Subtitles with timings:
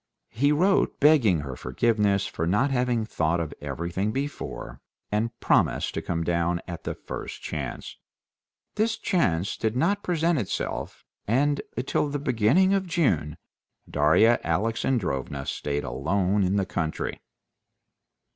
[0.31, 4.81] He wrote begging her forgiveness for not having thought of everything before,
[5.11, 7.97] and promised to come down at the first chance.
[8.73, 13.37] This chance did not present itself, and till the beginning of June
[13.87, 17.21] Darya Alexandrovna stayed alone in the country.